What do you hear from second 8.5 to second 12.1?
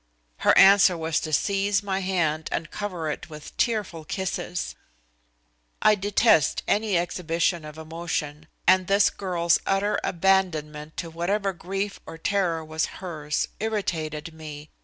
and this girl's utter abandonment to whatever grief